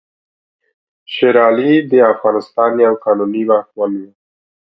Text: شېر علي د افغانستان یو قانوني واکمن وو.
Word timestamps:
شېر 1.13 1.35
علي 1.45 1.73
د 1.91 1.93
افغانستان 2.13 2.71
یو 2.85 2.93
قانوني 3.03 3.43
واکمن 3.49 3.91
وو. 3.99 4.09